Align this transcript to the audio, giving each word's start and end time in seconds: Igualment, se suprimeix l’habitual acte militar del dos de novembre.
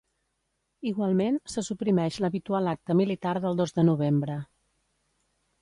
Igualment, 0.91 1.37
se 1.55 1.63
suprimeix 1.67 2.17
l’habitual 2.25 2.71
acte 2.73 2.97
militar 3.05 3.37
del 3.45 3.63
dos 3.63 3.79
de 3.79 3.89
novembre. 3.91 4.43